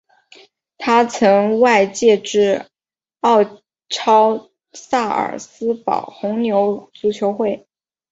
[0.79, 2.65] 他曾外借至
[3.19, 3.43] 奥
[3.87, 7.67] 超萨尔斯堡红牛足球会。